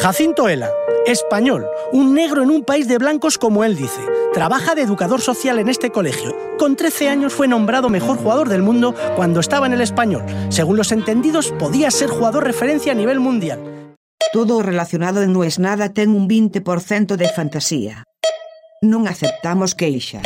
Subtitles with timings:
[0.00, 0.70] Jacinto Ela,
[1.06, 4.00] español, un negro en un país de blancos como él dice.
[4.32, 6.36] Trabaja de educador social en este colegio.
[6.56, 10.22] Con 13 años fue nombrado mejor jugador del mundo cuando estaba en el español.
[10.50, 13.96] Según los entendidos, podía ser jugador referencia a nivel mundial.
[14.32, 18.04] Todo relacionado en No es nada ten un 20% de fantasía.
[18.78, 20.22] Non aceptamos queixas.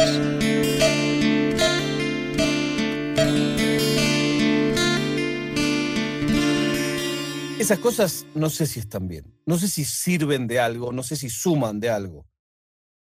[7.63, 11.15] Esas cosas no sé si están bien, no sé si sirven de algo, no sé
[11.15, 12.27] si suman de algo.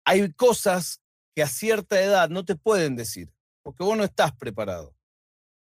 [0.03, 1.03] Hay cosas
[1.35, 3.31] que a cierta edad no te pueden decir,
[3.61, 4.95] porque vos no estás preparado.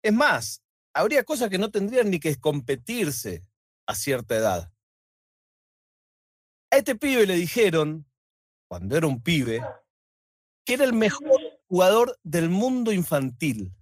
[0.05, 0.63] Es más,
[0.95, 3.45] habría cosas que no tendrían ni que competirse
[3.89, 4.73] a cierta edad.
[6.71, 8.09] A este pibe le dijeron,
[8.69, 9.63] cuando era un pibe,
[10.65, 13.75] que era el mejor jugador del mundo infantil.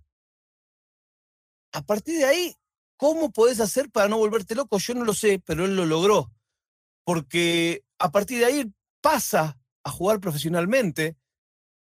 [1.73, 2.57] A partir de ahí,
[2.97, 4.79] ¿Cómo podés hacer para no volverte loco?
[4.79, 6.33] Yo no lo sé, pero él lo logró.
[7.05, 11.17] Porque a partir de ahí pasa a jugar profesionalmente,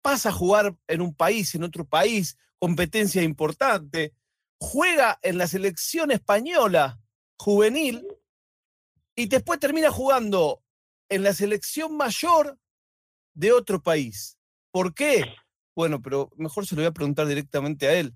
[0.01, 4.13] pasa a jugar en un país, en otro país, competencia importante,
[4.59, 6.99] juega en la selección española
[7.37, 8.05] juvenil
[9.15, 10.61] y después termina jugando
[11.09, 12.57] en la selección mayor
[13.33, 14.37] de otro país.
[14.71, 15.23] ¿Por qué?
[15.75, 18.15] Bueno, pero mejor se lo voy a preguntar directamente a él.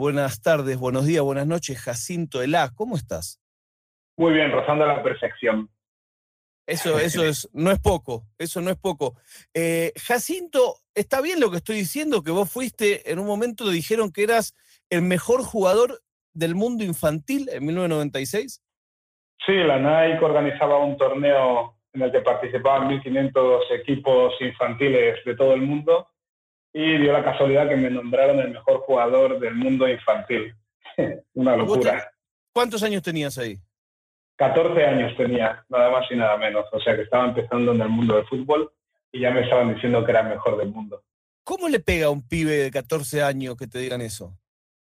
[0.00, 3.38] Buenas tardes, buenos días, buenas noches, Jacinto Elá, ¿cómo estás?
[4.16, 5.68] Muy bien, rozando la perfección.
[6.66, 9.12] Eso, eso es, no es poco, eso no es poco.
[9.52, 12.22] Eh, Jacinto, ¿está bien lo que estoy diciendo?
[12.22, 14.56] Que vos fuiste, en un momento dijeron que eras
[14.88, 16.00] el mejor jugador
[16.32, 18.62] del mundo infantil en 1996.
[19.44, 25.52] Sí, la Nike organizaba un torneo en el que participaban 1.500 equipos infantiles de todo
[25.52, 26.08] el mundo
[26.72, 30.54] y dio la casualidad que me nombraron el mejor jugador del mundo infantil.
[31.34, 32.10] Una locura.
[32.52, 33.58] ¿Cuántos años tenías ahí?
[34.36, 36.64] 14 años tenía, nada más y nada menos.
[36.72, 38.72] O sea que estaba empezando en el mundo del fútbol
[39.12, 41.02] y ya me estaban diciendo que era el mejor del mundo.
[41.44, 44.32] ¿Cómo le pega a un pibe de 14 años que te digan eso?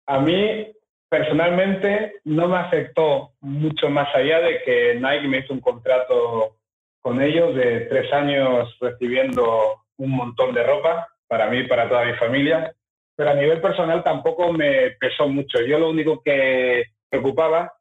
[0.05, 0.71] A mí,
[1.09, 6.57] personalmente, no me afectó mucho más allá de que Nike me hizo un contrato
[7.01, 12.05] con ellos de tres años recibiendo un montón de ropa para mí y para toda
[12.05, 12.73] mi familia,
[13.15, 15.59] pero a nivel personal tampoco me pesó mucho.
[15.61, 17.73] Yo lo único que preocupaba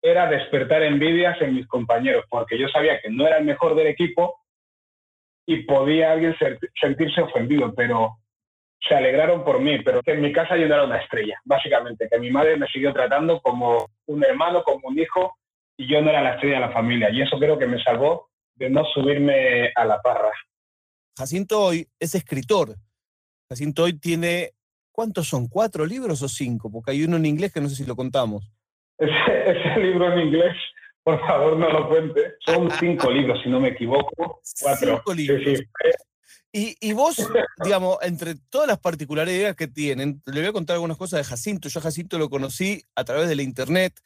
[0.00, 3.88] era despertar envidias en mis compañeros, porque yo sabía que no era el mejor del
[3.88, 4.40] equipo
[5.46, 6.36] y podía alguien
[6.80, 8.18] sentirse ofendido, pero
[8.86, 12.08] se alegraron por mí, pero que en mi casa yo no era una estrella, básicamente,
[12.10, 15.36] que mi madre me siguió tratando como un hermano, como un hijo,
[15.76, 18.28] y yo no era la estrella de la familia, y eso creo que me salvó
[18.54, 20.30] de no subirme a la parra.
[21.16, 22.74] Jacinto hoy es escritor,
[23.48, 24.52] Jacinto hoy tiene,
[24.92, 25.48] ¿cuántos son?
[25.48, 26.70] ¿Cuatro libros o cinco?
[26.70, 28.50] Porque hay uno en inglés que no sé si lo contamos.
[28.98, 30.56] Ese, libro en inglés,
[31.02, 32.34] por favor, no lo cuente.
[32.44, 34.40] Son cinco libros, si no me equivoco.
[34.60, 34.96] Cuatro.
[34.96, 35.60] Cinco libros.
[36.52, 37.16] Y, y, vos,
[37.64, 41.68] digamos, entre todas las particularidades que tienen, le voy a contar algunas cosas de Jacinto.
[41.68, 44.00] Yo a Jacinto lo conocí a través de la internet.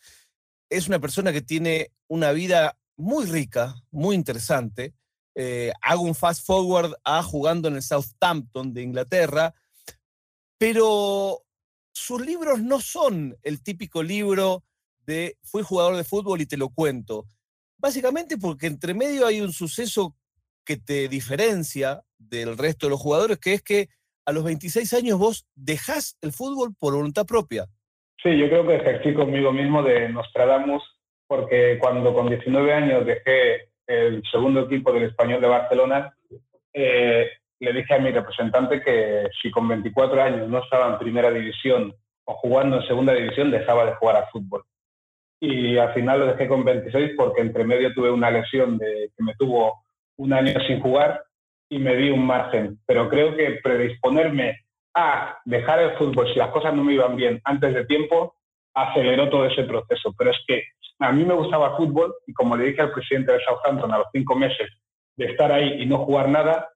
[0.70, 4.94] Es una persona que tiene una vida muy rica, muy interesante.
[5.40, 9.54] Eh, hago un fast forward a jugando en el Southampton de Inglaterra,
[10.58, 11.44] pero
[11.92, 14.64] sus libros no son el típico libro
[15.06, 17.24] de fui jugador de fútbol y te lo cuento.
[17.76, 20.16] Básicamente porque entre medio hay un suceso
[20.64, 23.90] que te diferencia del resto de los jugadores, que es que
[24.26, 27.66] a los 26 años vos dejás el fútbol por voluntad propia.
[28.20, 30.82] Sí, yo creo que ejercí conmigo mismo de Nostradamus,
[31.28, 36.14] porque cuando con 19 años dejé el segundo equipo del Español de Barcelona,
[36.72, 37.26] eh,
[37.58, 41.92] le dije a mi representante que si con 24 años no estaba en primera división
[42.24, 44.62] o jugando en segunda división, dejaba de jugar a fútbol.
[45.40, 49.24] Y al final lo dejé con 26 porque entre medio tuve una lesión de, que
[49.24, 49.84] me tuvo
[50.16, 51.24] un año sin jugar
[51.70, 52.78] y me di un margen.
[52.86, 57.40] Pero creo que predisponerme a dejar el fútbol si las cosas no me iban bien
[57.44, 58.34] antes de tiempo
[58.74, 60.14] aceleró todo ese proceso.
[60.16, 60.64] Pero es que
[61.00, 63.98] a mí me gustaba el fútbol y como le dije al presidente de Southampton a
[63.98, 64.68] los cinco meses
[65.16, 66.70] de estar ahí y no jugar nada,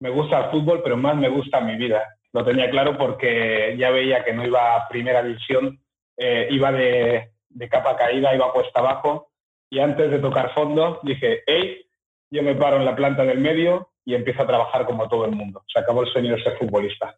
[0.00, 2.04] me gusta el fútbol, pero más me gusta mi vida.
[2.32, 5.80] Lo tenía claro porque ya veía que no iba a primera división,
[6.16, 9.28] eh, iba de, de capa caída, iba cuesta abajo
[9.70, 11.84] y antes de tocar fondo dije, hey,
[12.30, 15.32] yo me paro en la planta del medio y empiezo a trabajar como todo el
[15.32, 15.62] mundo.
[15.72, 17.16] Se acabó el sueño de ser futbolista.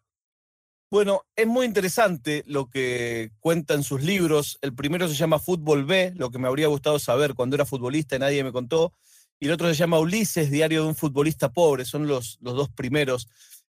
[0.89, 4.57] Bueno, es muy interesante lo que cuentan sus libros.
[4.61, 8.15] El primero se llama Fútbol B, lo que me habría gustado saber cuando era futbolista
[8.15, 8.93] y nadie me contó.
[9.39, 11.83] Y el otro se llama Ulises, Diario de un futbolista pobre.
[11.83, 13.27] Son los, los dos primeros.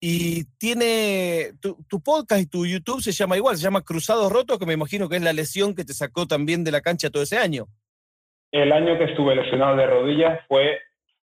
[0.01, 4.59] Y tiene tu, tu, podcast y tu YouTube se llama igual, se llama Cruzados Rotos,
[4.59, 7.23] que me imagino que es la lesión que te sacó también de la cancha todo
[7.23, 7.67] ese año.
[8.53, 10.79] El año que estuve lesionado de rodillas fue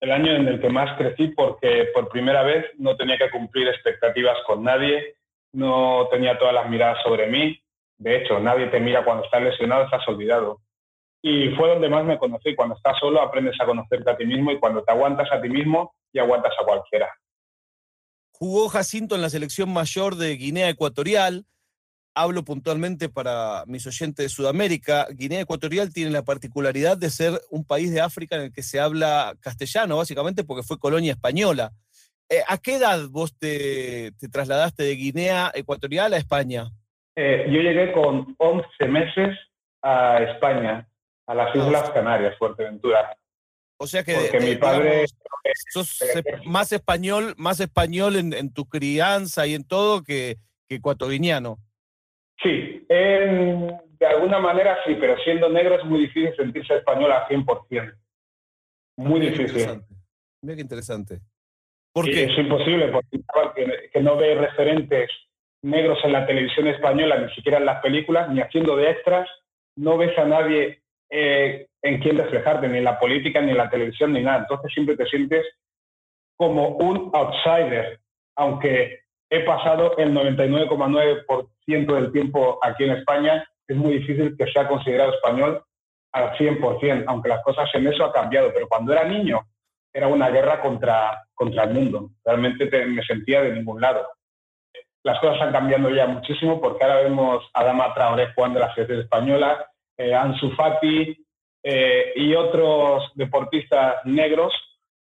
[0.01, 3.67] el año en el que más crecí porque por primera vez no tenía que cumplir
[3.67, 5.15] expectativas con nadie,
[5.53, 7.62] no tenía todas las miradas sobre mí.
[7.98, 10.62] De hecho, nadie te mira cuando estás lesionado, estás olvidado.
[11.21, 12.56] Y fue donde más me conocí.
[12.56, 15.50] Cuando estás solo aprendes a conocerte a ti mismo y cuando te aguantas a ti
[15.50, 17.09] mismo y aguantas a cualquiera.
[18.31, 21.45] Jugó Jacinto en la selección mayor de Guinea Ecuatorial.
[22.15, 25.07] Hablo puntualmente para mis oyentes de Sudamérica.
[25.12, 28.80] Guinea Ecuatorial tiene la particularidad de ser un país de África en el que se
[28.80, 31.71] habla castellano, básicamente porque fue colonia española.
[32.31, 36.71] Eh, ¿A qué edad vos te, trasladaste de Guinea Ecuatorial a España?
[37.13, 39.37] Eh, yo llegué con 11 meses
[39.81, 40.87] a España
[41.27, 43.17] a las Islas Canarias, Fuerteventura.
[43.77, 45.07] O sea que Porque mi padre
[45.71, 45.99] sos
[46.45, 50.37] más español, más español en, tu crianza y en todo que,
[50.69, 51.57] que ecuatoriano.
[52.41, 57.93] Sí, de alguna manera sí, pero siendo negro es muy difícil sentirse español al 100%.
[58.95, 59.83] Muy difícil.
[60.41, 61.19] Mira qué interesante.
[61.93, 62.23] ¿Por qué?
[62.23, 65.09] Es imposible, porque que, no ve referentes
[65.61, 69.29] negros en la televisión española, ni siquiera en las películas, ni haciendo de extras,
[69.75, 73.69] no ves a nadie eh, en quién reflejarte, ni en la política, ni en la
[73.69, 74.39] televisión, ni nada.
[74.39, 75.45] Entonces siempre te sientes
[76.38, 77.99] como un outsider,
[78.35, 84.67] aunque he pasado el 99,9% del tiempo aquí en España, es muy difícil que sea
[84.67, 85.63] considerado español
[86.13, 88.51] al 100%, aunque las cosas en eso han cambiado.
[88.53, 89.41] Pero cuando era niño,
[89.93, 92.11] era una guerra contra, contra el mundo.
[92.23, 94.07] Realmente me sentía de ningún lado.
[95.03, 99.01] Las cosas están cambiando ya muchísimo porque ahora vemos a Dama Traoré jugando la selección
[99.01, 99.65] española,
[99.97, 101.25] eh, Ansu Fati
[101.63, 104.53] eh, y otros deportistas negros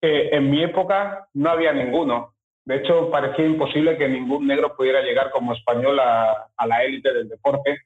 [0.00, 2.34] que en mi época no había ninguno.
[2.64, 7.28] De hecho, parecía imposible que ningún negro pudiera llegar como español a, la élite del
[7.28, 7.82] deporte.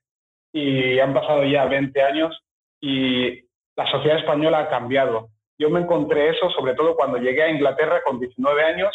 [0.53, 2.43] Y han pasado ya 20 años
[2.81, 3.43] y
[3.77, 5.29] la sociedad española ha cambiado.
[5.61, 8.95] Yo me encontré eso sobre todo cuando llegué a Inglaterra con 19 años,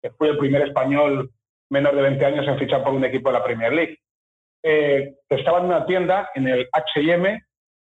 [0.00, 1.30] que fui el primer español
[1.70, 3.98] menor de 20 años en fichar por un equipo de la Premier League
[4.66, 7.44] eh, estaba en una tienda, en el H&M,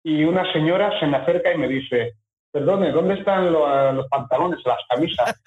[0.04, 2.14] y una señora se me acerca y me dice,
[2.50, 5.42] perdone, ¿dónde están los, pantalones, las camisas?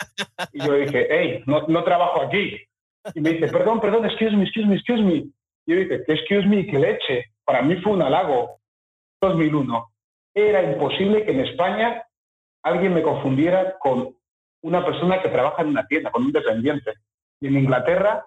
[0.53, 2.61] Y yo dije, hey, no, no, trabajo aquí.
[3.15, 5.13] Y me dice, perdón, perdón, excuse me, excuse me, excuse me.
[5.13, 5.33] Y
[5.65, 7.25] yo dije, excuse me, que leche.
[7.43, 8.59] Para mí fue un halago.
[9.21, 9.91] 2001.
[10.35, 12.03] Era imposible que en España
[12.65, 14.17] alguien me confundiera con
[14.63, 16.93] una persona que trabaja en una tienda, con un dependiente.
[17.39, 18.25] Y en Inglaterra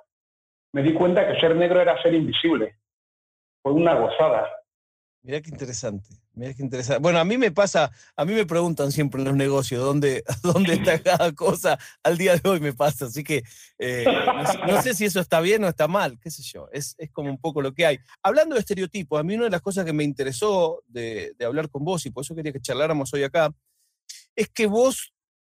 [0.73, 2.79] me di cuenta que ser negro era ser invisible
[3.62, 4.46] fue una gozada.
[5.23, 7.02] Mira qué interesante, mira qué interesante.
[7.02, 10.75] Bueno, a mí me pasa, a mí me preguntan siempre en los negocios dónde, dónde
[10.75, 11.76] está cada cosa.
[12.05, 13.43] Al día de hoy me pasa, así que
[13.79, 14.06] eh,
[14.69, 16.69] no, sé si eso está bien o está mal, qué sé yo.
[16.73, 17.99] Es, es, como un poco lo que hay.
[18.23, 21.69] Hablando de estereotipos, a mí una de las cosas que me interesó de, de hablar
[21.69, 23.50] con vos y por eso quería que charláramos hoy acá,
[24.38, 25.12] es que vos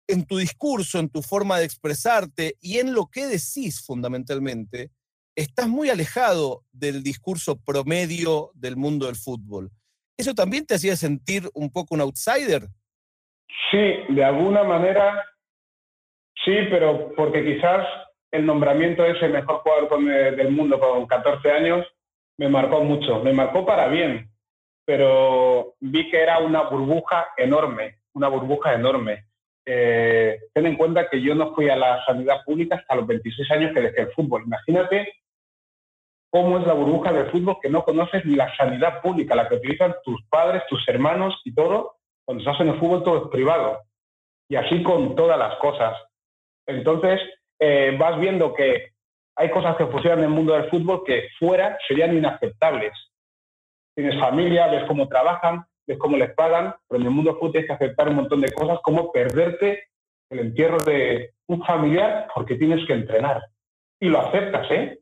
[0.07, 4.89] en tu discurso, en tu forma de expresarte y en lo que decís fundamentalmente,
[5.35, 9.69] estás muy alejado del discurso promedio del mundo del fútbol.
[10.17, 12.63] ¿Eso también te hacía sentir un poco un outsider?
[13.69, 15.25] Sí, de alguna manera
[16.43, 17.85] sí, pero porque quizás
[18.31, 21.85] el nombramiento de ese mejor jugador eh, del mundo con 14 años
[22.37, 24.31] me marcó mucho, me marcó para bien,
[24.85, 29.25] pero vi que era una burbuja enorme, una burbuja enorme.
[29.65, 33.51] Eh, ten en cuenta que yo no fui a la sanidad pública hasta los 26
[33.51, 34.43] años que dejé el fútbol.
[34.45, 35.13] Imagínate
[36.31, 39.55] cómo es la burbuja del fútbol que no conoces ni la sanidad pública, la que
[39.55, 41.97] utilizan tus padres, tus hermanos y todo.
[42.25, 43.81] Cuando estás en el fútbol todo es privado.
[44.49, 45.95] Y así con todas las cosas.
[46.67, 47.19] Entonces,
[47.59, 48.91] eh, vas viendo que
[49.35, 52.93] hay cosas que funcionan en el mundo del fútbol que fuera serían inaceptables.
[53.95, 57.67] Tienes familia, ves cómo trabajan, ves cómo les pagan, pero en el mundo fútbol tienes
[57.67, 59.87] que aceptar un montón de cosas como perderte
[60.29, 63.41] el entierro de un familiar porque tienes que entrenar.
[63.99, 64.99] Y lo aceptas, ¿eh?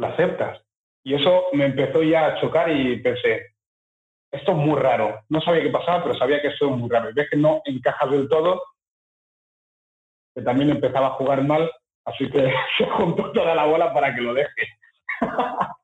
[0.00, 0.60] lo aceptas.
[1.04, 3.54] Y eso me empezó ya a chocar y pensé,
[4.32, 5.20] esto es muy raro.
[5.28, 7.10] No sabía qué pasaba, pero sabía que esto es muy raro.
[7.10, 8.62] Y ves que no encaja del todo,
[10.34, 11.70] que también empezaba a jugar mal,
[12.04, 14.68] así que se juntó toda la bola para que lo deje.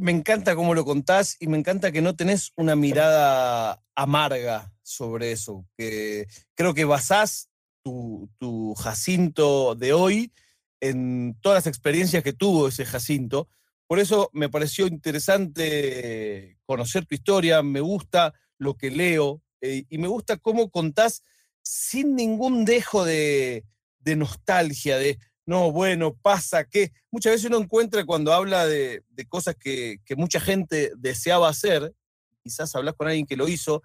[0.00, 5.32] me encanta cómo lo contás y me encanta que no tenés una mirada amarga sobre
[5.32, 7.50] eso, que creo que basás
[7.82, 10.32] tu, tu Jacinto de hoy
[10.80, 13.48] en todas las experiencias que tuvo ese Jacinto.
[13.86, 19.98] Por eso me pareció interesante conocer tu historia, me gusta lo que leo eh, y
[19.98, 21.22] me gusta cómo contás
[21.62, 23.64] sin ningún dejo de,
[24.04, 25.18] nostalgia, de,
[25.50, 30.92] no, bueno, pasa que muchas veces uno encuentra cuando habla de, cosas que, mucha gente
[30.96, 31.92] deseaba hacer,
[32.40, 33.82] quizás hablas con alguien que lo hizo,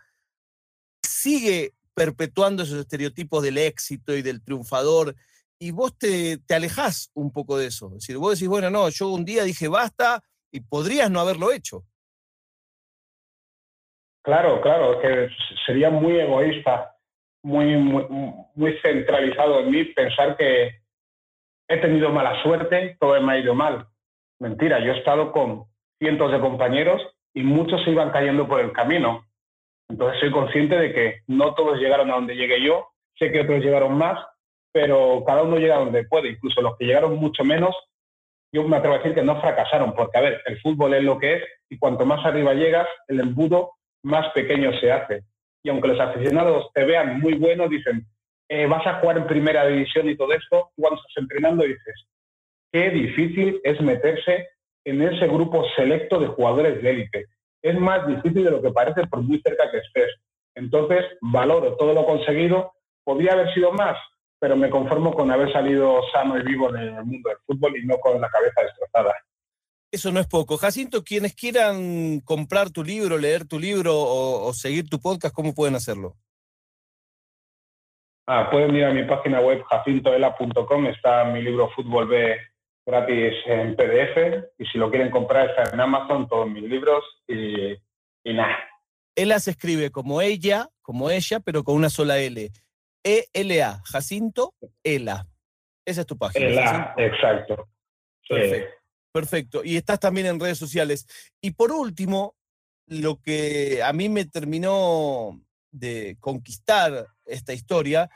[1.02, 5.16] sigue perpetuando esos estereotipos del éxito y del triunfador.
[5.58, 7.88] Y vos te, te alejás un poco de eso.
[7.88, 11.52] Es decir, vos decís, bueno, no, yo un día dije basta y podrías no haberlo
[11.52, 11.84] hecho.
[14.22, 15.30] Claro, claro, que
[15.66, 16.96] sería muy egoísta,
[17.42, 20.85] muy, muy centralizado en mí pensar que
[21.68, 23.88] he tenido mala suerte, todo me ha ido mal.
[24.40, 25.66] Mentira, yo he estado con
[26.00, 27.02] cientos de compañeros
[27.34, 29.26] y muchos se iban cayendo por el camino.
[29.90, 33.64] Entonces soy consciente de que no todos llegaron a donde llegué yo, sé que otros
[33.64, 34.26] llegaron más,
[34.72, 37.76] pero cada uno llega donde puede, incluso los que llegaron mucho menos,
[38.52, 41.18] yo me atrevo a decir que no fracasaron, porque a ver, el fútbol es lo
[41.18, 43.72] que es y cuanto más arriba llegas, el embudo
[44.04, 45.24] más pequeño se hace.
[45.64, 48.06] Y aunque los aficionados te vean muy bueno, dicen,
[48.50, 52.08] eh, vas a jugar en primera división y todo esto, cuando estás entrenando dices,
[52.72, 54.48] qué difícil es meterse
[54.86, 57.26] en ese grupo selecto de jugadores de élite.
[57.64, 60.14] Es más difícil de lo que parece por muy cerca que estés.
[60.56, 62.74] Entonces, valoro todo lo conseguido.
[63.04, 63.98] Podría haber sido más,
[64.40, 67.98] pero me conformo con haber salido sano y vivo del mundo del fútbol y no
[67.98, 69.16] con la cabeza destrozada.
[69.92, 70.58] Eso no es poco.
[70.58, 75.76] Jacinto, quienes quieran comprar tu libro, leer tu libro o, seguir tu podcast, ¿cómo pueden
[75.76, 76.16] hacerlo?
[78.28, 82.38] Ah, pueden ir a mi página web jacintoela.com, está mi libro Fútbol B
[82.86, 87.72] gratis en PDF y si lo quieren comprar está en Amazon, todos mis libros y,
[88.24, 88.58] y nada.
[89.16, 92.52] Ela se escribe como ella, como ella, pero con una sola L.
[93.04, 94.54] E-L-A, Jacinto
[94.84, 95.28] Ela.
[95.86, 96.46] Esa es tu página.
[96.46, 97.70] Ela, exacto.
[98.28, 98.76] Perfecto.
[99.12, 99.62] Perfecto.
[99.64, 101.08] Y estás también en redes sociales.
[101.40, 102.36] Y por último,
[102.88, 105.40] lo que a mí me terminó
[105.80, 108.10] de conquistar esta historia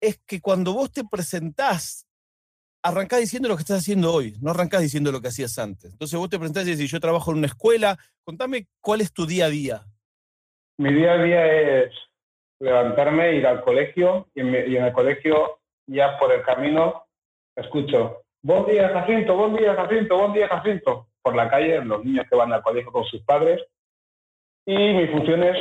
[0.00, 2.08] es que cuando vos te presentás
[2.82, 5.92] arrancás diciendo lo que estás haciendo hoy, no arrancás diciendo lo que hacías antes.
[5.92, 9.26] Entonces vos te presentás y decís, yo trabajo en una escuela, contame cuál es tu
[9.26, 9.82] día a día.
[10.78, 11.92] Mi día a día es
[12.60, 17.04] levantarme, ir al colegio y en, el colegio ya por el camino
[17.56, 22.26] escucho, buen día Jacinto, buen día Jacinto, buen día Jacinto, por la calle, los niños
[22.30, 23.60] que van al colegio con sus padres.
[24.66, 25.56] Y mi función es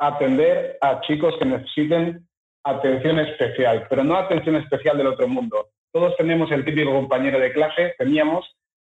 [0.00, 2.26] atender a chicos que necesiten
[2.64, 7.52] atención especial, pero no atención especial del otro mundo, todos tenemos el típico compañero de
[7.52, 8.46] clase, teníamos,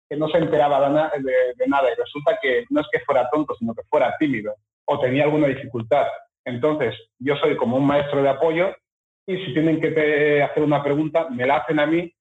[0.08, 3.74] que no se enteraba de, nada y resulta que no es que fuera tonto, sino
[3.74, 6.08] que fuera tímido o tenía alguna dificultad.
[6.46, 8.76] Entonces, yo soy como un maestro de apoyo
[9.28, 12.12] y si tienen que hacer una pregunta, me la hacen a mí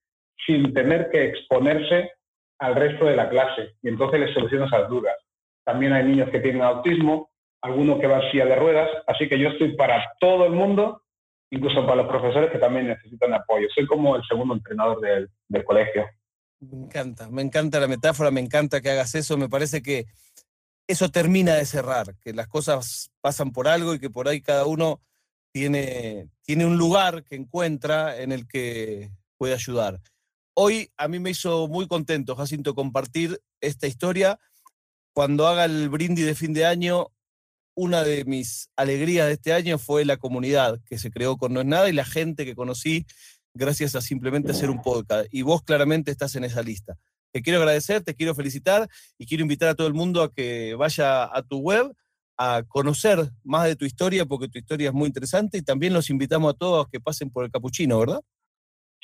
[0.47, 2.13] sin tener que exponerse
[2.59, 5.17] al resto de la clase y entonces les soluciono esas dudas.
[5.65, 7.31] También hay niños que tienen autismo,
[7.63, 11.03] alguno que va en silla de ruedas, así que yo estoy para todo el mundo
[11.51, 13.69] incluso para los profesores que también necesitan apoyo.
[13.75, 16.07] Soy como el segundo entrenador del, colegio.
[16.61, 20.07] Me encanta, me encanta la metáfora, me encanta que hagas eso, me parece que
[20.87, 24.67] eso termina de cerrar, que las cosas pasan por algo y que por ahí cada
[24.67, 25.01] uno
[25.53, 30.01] tiene, tiene un lugar que encuentra en el que puede ayudar.
[30.55, 34.41] Hoy a mí me hizo muy contento, Jacinto, compartir esta historia.
[35.13, 37.09] Cuando haga el brindis de fin de año,
[37.79, 41.61] una de mis alegrías de este año fue la comunidad que se creó con No
[41.61, 43.07] es Nada y la gente que conocí
[43.55, 45.29] gracias a simplemente hacer un podcast.
[45.31, 46.97] Y vos claramente estás en esa lista.
[47.33, 50.75] Te quiero agradecer, te quiero felicitar y quiero invitar a todo el mundo a que
[50.75, 51.93] vaya a tu web
[52.37, 56.11] a conocer más de tu historia, porque tu historia es muy interesante y también los
[56.11, 58.21] invitamos a todos que pasen por el capuchino, ¿verdad?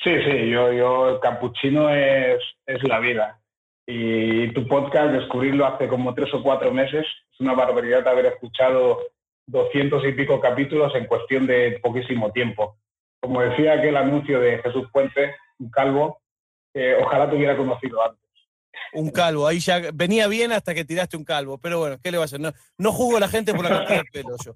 [0.03, 3.39] Sí, sí, yo, yo el capuchino es, es la vida.
[3.87, 8.99] Y tu podcast, descubrirlo hace como tres o cuatro meses, es una barbaridad haber escuchado
[9.47, 12.77] doscientos y pico capítulos en cuestión de poquísimo tiempo.
[13.21, 16.19] Como decía aquel anuncio de Jesús Puente, un calvo,
[17.01, 18.25] ojalá te hubiera conocido antes.
[18.93, 22.17] Un calvo, ahí ya venía bien hasta que tiraste un calvo, pero bueno, ¿qué le
[22.17, 22.39] va a hacer?
[22.39, 24.53] No, no juzgo a la gente por la cantidad de pelo yo.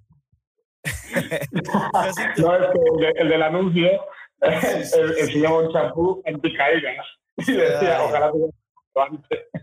[2.37, 3.89] no, es que el, del anuncio
[4.41, 7.05] enseñaba un champú en picaídas
[7.37, 8.37] y decía, ojalá te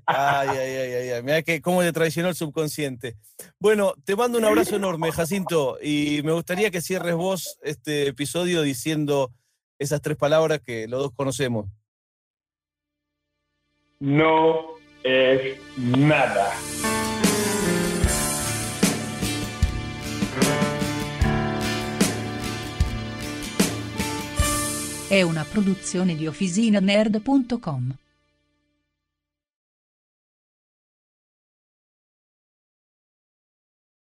[0.07, 3.16] Ay, ay, ay, ay, Mira que cómo le traicionó el subconsciente.
[3.59, 8.62] Bueno, te mando un abrazo enorme, Jacinto, y me gustaría que cierres vos este episodio
[8.62, 9.33] diciendo
[9.78, 11.66] esas tres palabras que los dos conocemos.
[14.00, 16.52] No es nada.
[25.09, 27.97] È una produzione di OfficinaNerd.com.